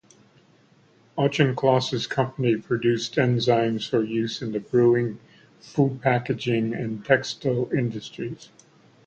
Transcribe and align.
Auchincloss's 1.15 2.07
company 2.07 2.57
produced 2.57 3.17
enzymes 3.17 3.87
for 3.87 4.03
use 4.03 4.41
in 4.41 4.51
the 4.51 4.59
brewing, 4.59 5.19
food-packaging 5.59 6.73
and 6.73 7.05
textile 7.05 7.69
industries. 7.71 8.49